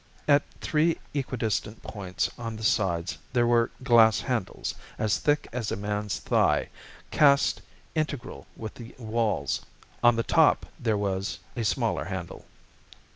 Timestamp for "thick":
5.19-5.47